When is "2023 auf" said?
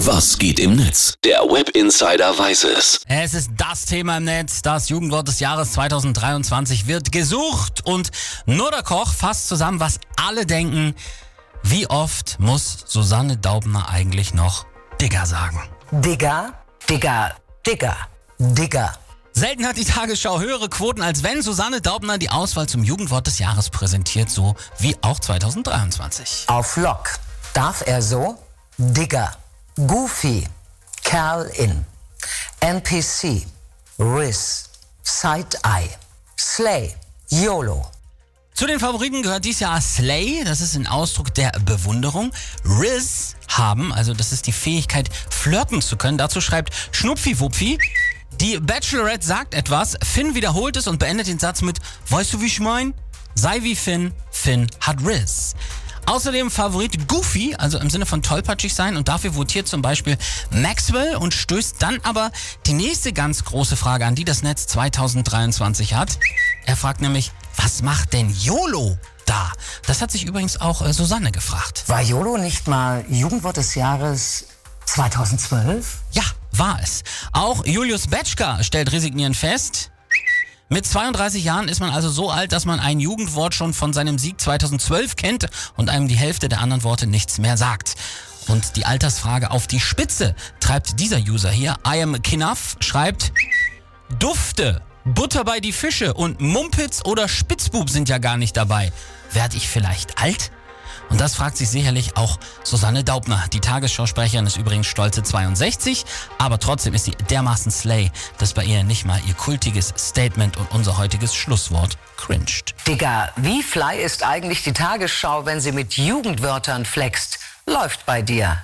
25.20-26.76